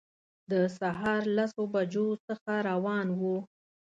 د 0.51 0.53
سهار 0.77 1.21
لسو 1.37 1.63
بجو 1.73 2.07
څخه 2.27 2.51
روان 2.69 3.07
وو. 3.19 3.37